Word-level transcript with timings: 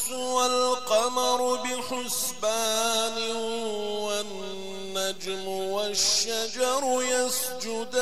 الشمس 0.00 0.12
والقمر 0.12 1.56
بحسبان 1.56 3.36
والنجم 4.00 5.48
والشجر 5.48 6.82
يسجدان. 7.02 8.00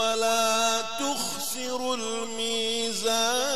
ولا 0.00 0.80
تخسروا 0.80 1.96
الميزان. 1.96 3.50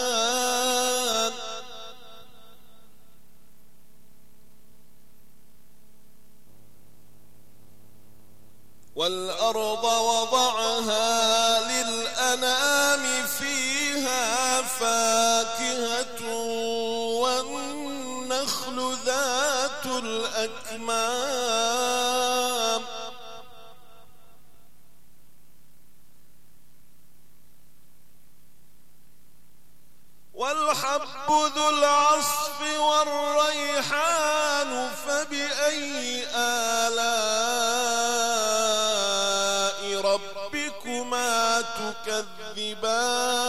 والأرض 8.97 9.85
وضعها 9.85 11.61
للأنام 11.73 13.27
فيها 13.27 14.63
فاكهة 14.63 16.23
والنخل 17.23 18.97
ذات 19.07 19.87
الأكمام. 19.87 21.94
ذو 31.31 31.69
العصف 31.69 32.61
والريحان 32.79 34.71
فبأي 35.07 36.27
آلاء 36.35 37.25
ربكما 40.01 41.61
تكذبان؟ 42.07 43.45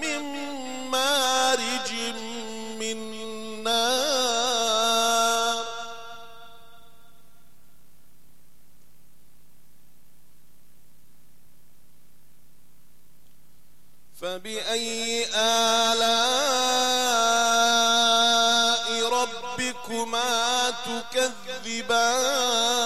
من 0.00 0.22
مارج 0.90 1.90
من 2.80 2.98
نار. 3.62 5.64
فبأي 14.20 15.26
آلاء 15.34 16.06
ربكما 19.08 20.70
تكذبان؟ 20.70 22.85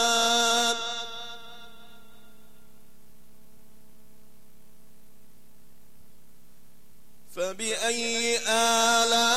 فبأي 7.35 8.37
آلاء 8.47 9.31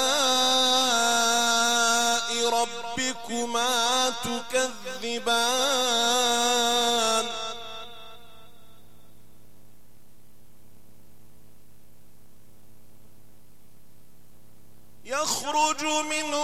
ربكما 2.49 4.11
تكذبان؟ 4.11 5.75
يخرج 15.05 15.85
منهما 15.85 16.44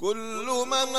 كل 0.00 0.64
من 0.66 0.96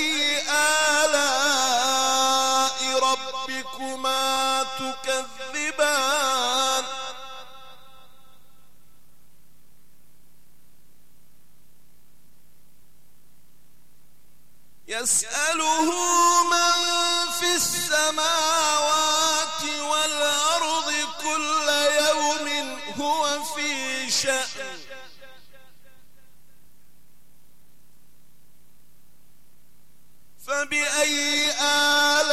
فبأي 0.00 0.40
آلاء 1.04 1.90
ربكما 2.98 4.62
تكذبان. 4.78 6.40
يسأله 14.88 15.90
فبأي 30.70 31.50
آلاء 31.60 32.30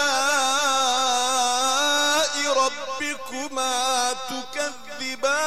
ربكما 2.53 4.13
تكذبان؟ 4.13 5.37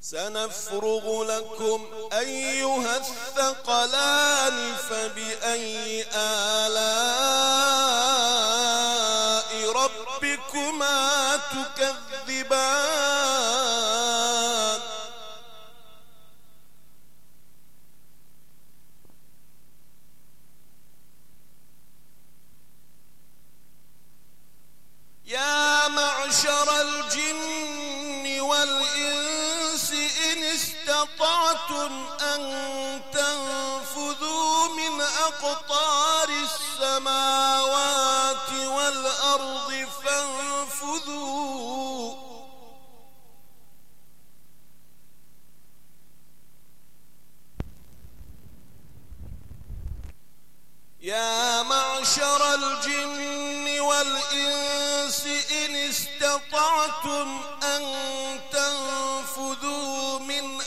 سنفرغ 0.00 1.24
لكم 1.24 1.86
أيها 2.12 2.96
الثقلان 2.96 4.74
فبأي 4.76 6.04
آلام 6.14 7.27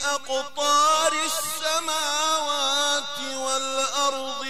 أقطار 0.06 1.14
السماوات 1.26 3.20
والأرض 3.36 4.41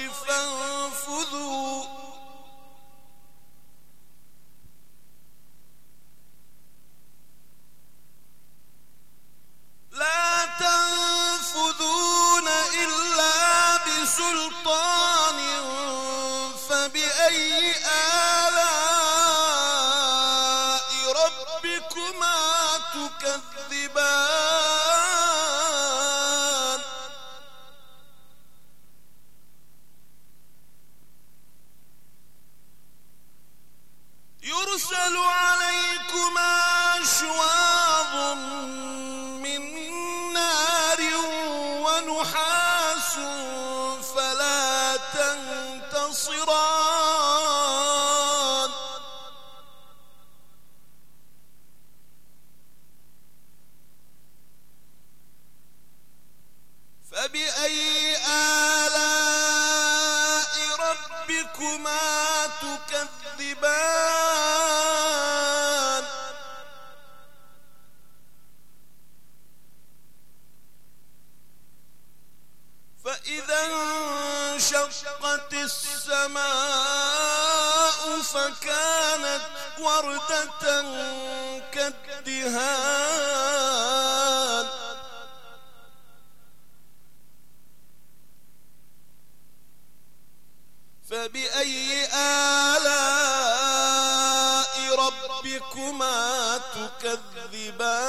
ربكما 95.41 96.57
تكذبان. 97.01 98.01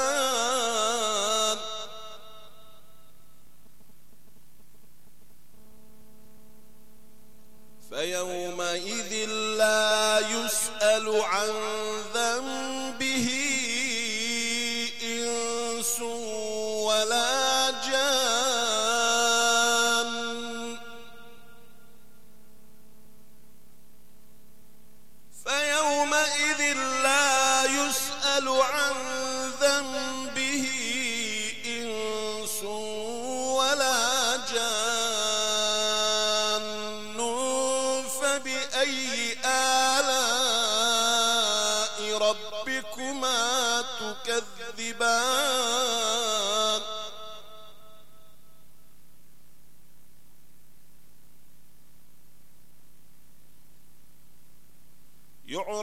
فيومئذ 7.89 9.29
لا 9.57 10.19
يسأل 10.19 11.21
عن 11.21 11.49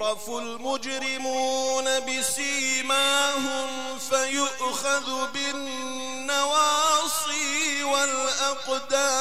يعرف 0.00 0.28
المجرمون 0.28 1.84
بسيماهم 2.00 3.98
فيؤخذ 3.98 5.32
بالنواصي 5.32 6.62
والأقدام. 7.84 9.20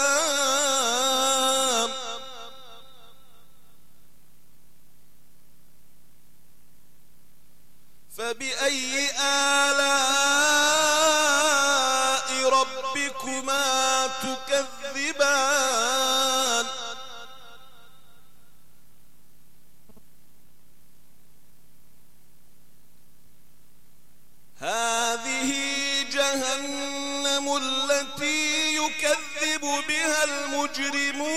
جهنم 27.30 27.58
التي 27.58 28.76
يكذب 28.76 29.62
بها 29.62 30.24
المجرمون. 30.24 31.30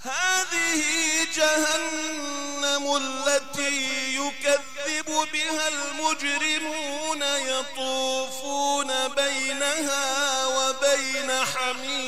هذه 0.00 0.82
جهنم 1.34 2.96
التي 2.96 4.16
يكذب 4.16 5.08
بها 5.32 5.68
المجرمون 5.68 7.22
يطوفون 7.22 9.08
بينها 9.08 10.46
وبين 10.46 11.30
حميم. 11.44 12.07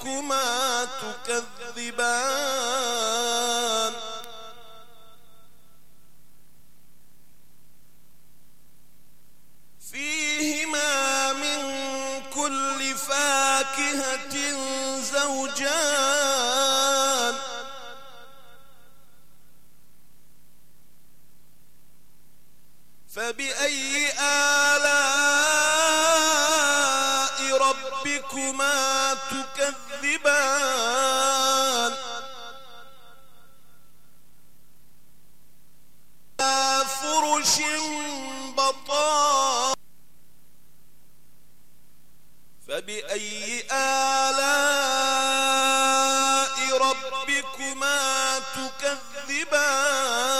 ربكما 0.00 0.84
تكذبان. 0.84 2.19
ربكما 46.90 48.38
تكذبان. 48.38 50.39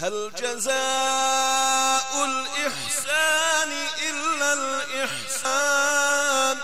هل 0.00 0.32
جزاء 0.38 2.24
الإحسان 2.24 3.70
إلا 4.08 4.52
الإحسان؟ 4.52 6.56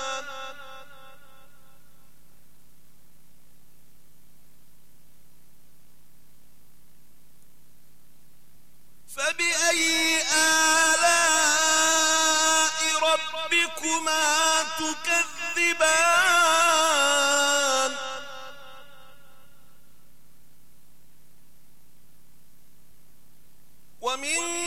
فبأي 9.09 10.23
آلاء 10.23 10.74
ومن 24.14 24.63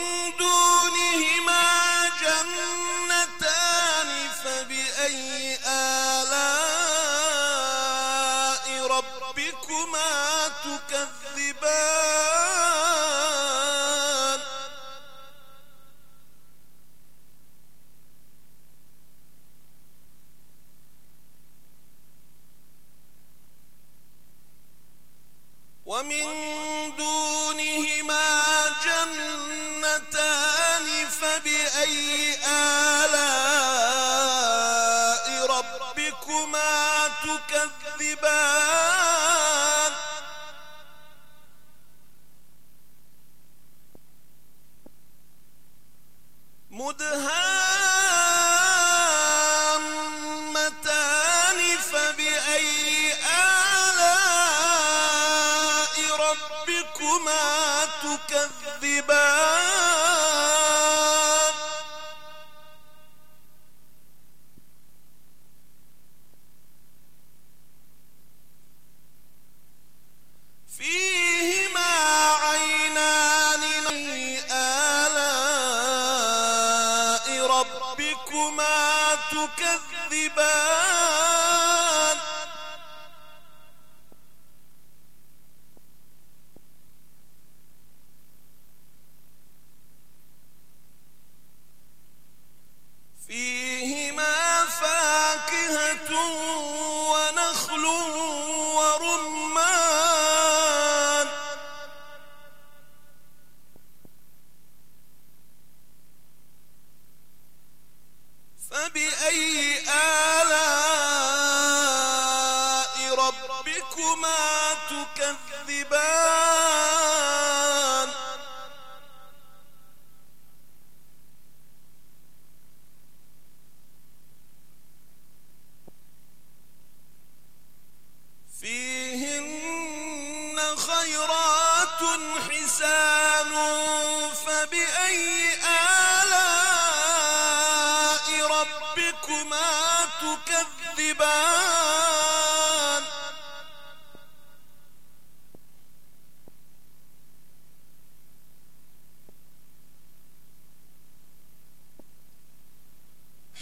مدهامتان 46.76 47.46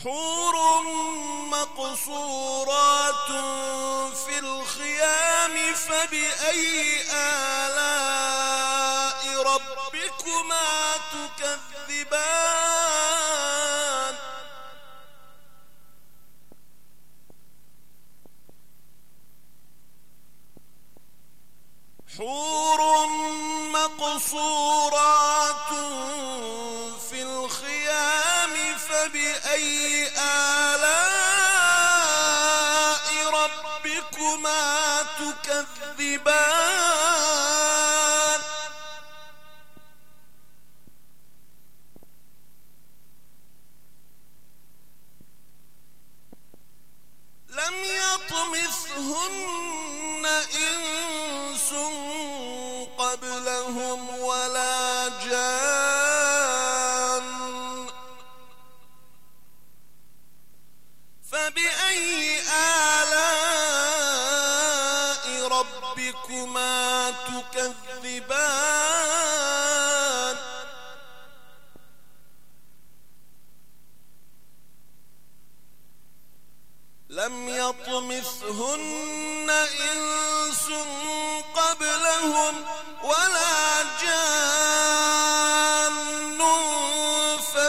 too 0.05 0.34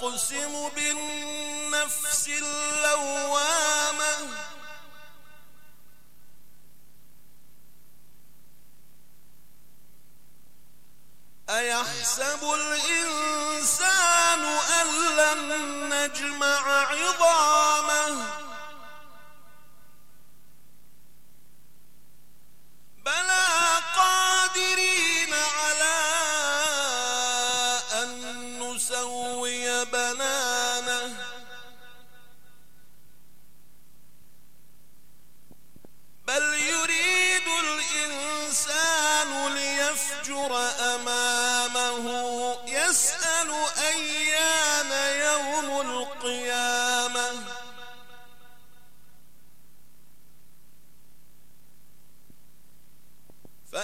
أقسم 0.00 0.68
بالنفس 0.68 2.28
اللوامة. 2.28 4.28
أيحسب 11.50 12.42
الإنسان 12.42 13.07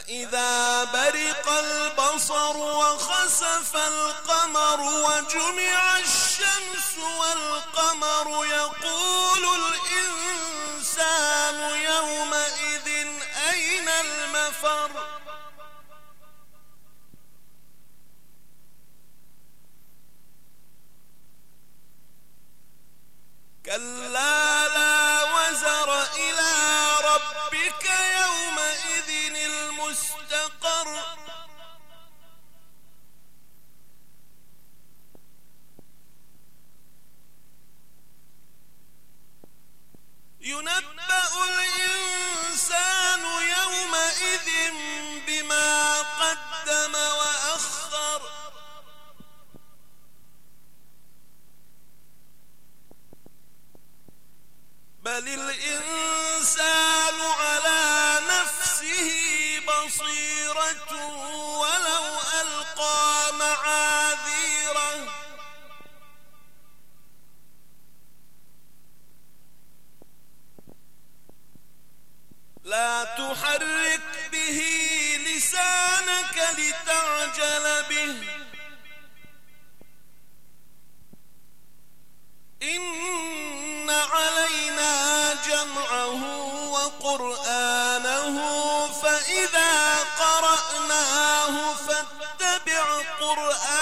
فإذا 0.04 0.84
برق 0.84 1.48
البصر 1.48 2.56
وخسف 2.56 3.76
القمر 3.76 4.80
وجمع 4.80 5.98
الشمس 5.98 6.98
والقمر 7.20 8.46
يقول 8.46 9.44
الإنسان 9.64 11.00
يومئذ 11.80 12.88
أين 13.50 13.88
المفر؟ 13.88 14.90
كلا 23.66 24.43
ينبأ 40.44 41.30
الإنسان 41.48 42.93
القرآن 93.34 93.73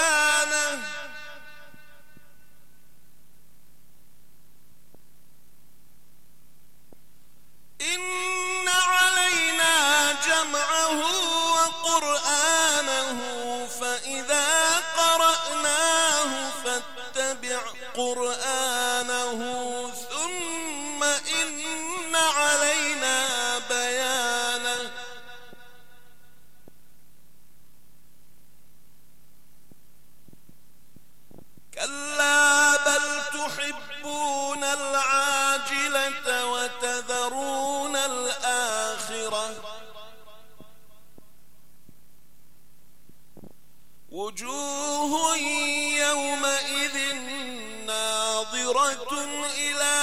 ناظرة 48.53 49.45
إلى 49.45 49.93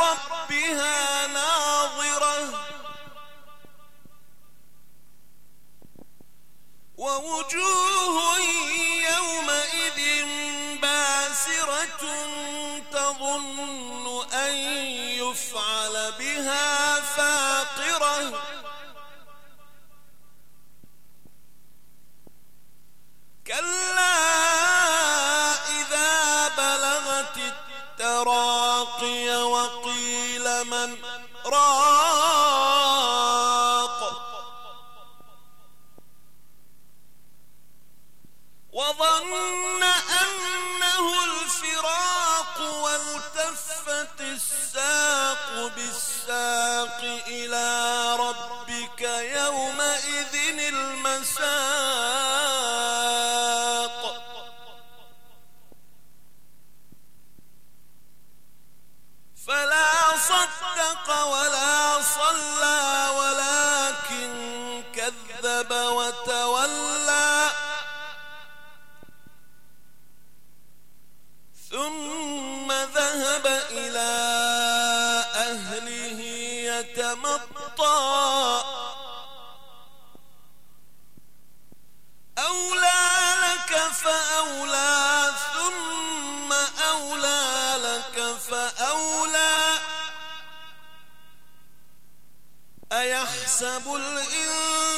ربها 0.00 1.26
ناظرة. 1.26 2.60
ووجوه 6.96 8.36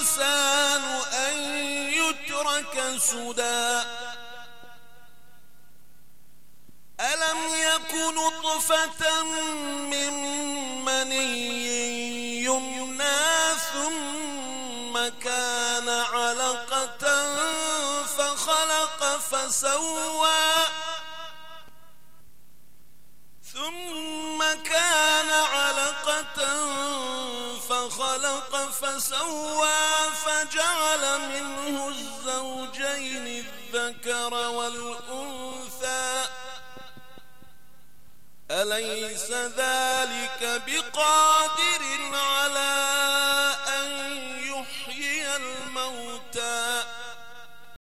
الإنسان 0.02 0.82
أن 1.14 1.34
يترك 1.94 2.98
سدى. 2.98 3.82
ألم 7.00 7.38
يكن 7.54 8.16
طفة 8.42 9.22
من 9.22 10.14
مني 10.84 12.44
يمنى 12.44 13.54
ثم 13.72 14.94
كان 15.22 15.88
علقة 15.88 17.04
فخلق 18.04 19.00
فسوى. 19.30 20.52
ثم 23.52 24.40
كان 24.64 25.31
فسوى 28.82 30.10
فجعل 30.24 31.20
منه 31.20 31.88
الزوجين 31.88 33.44
الذكر 33.74 34.34
والأنثى. 34.34 36.28
أليس 38.50 39.30
ذلك 39.30 40.62
بقادر 40.66 41.82
على 42.14 43.31